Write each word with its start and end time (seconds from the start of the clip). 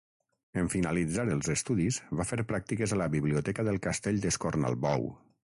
En 0.61 0.69
finalitzar 0.75 1.25
els 1.35 1.49
estudis 1.55 2.01
va 2.21 2.27
fer 2.31 2.47
pràctiques 2.53 2.97
a 2.97 3.01
la 3.05 3.09
biblioteca 3.17 3.69
del 3.71 3.81
castell 3.87 4.21
d'Escornalbou. 4.25 5.11